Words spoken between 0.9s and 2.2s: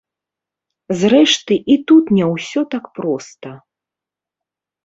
Зрэшты, і тут